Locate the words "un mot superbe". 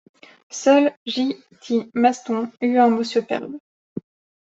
2.79-3.55